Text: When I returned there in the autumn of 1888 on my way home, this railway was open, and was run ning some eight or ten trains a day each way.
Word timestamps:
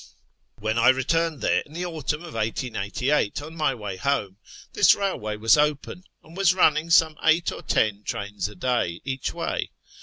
When 0.57 0.79
I 0.79 0.89
returned 0.89 1.41
there 1.41 1.61
in 1.63 1.73
the 1.73 1.85
autumn 1.85 2.23
of 2.23 2.33
1888 2.33 3.39
on 3.43 3.55
my 3.55 3.75
way 3.75 3.97
home, 3.97 4.37
this 4.73 4.95
railway 4.95 5.37
was 5.37 5.59
open, 5.59 6.05
and 6.23 6.35
was 6.35 6.55
run 6.55 6.73
ning 6.73 6.89
some 6.89 7.19
eight 7.21 7.51
or 7.51 7.61
ten 7.61 8.01
trains 8.03 8.47
a 8.47 8.55
day 8.55 9.01
each 9.05 9.31
way. 9.31 9.69